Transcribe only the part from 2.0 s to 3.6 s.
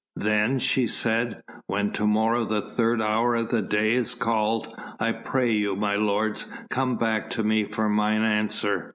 morrow the third hour of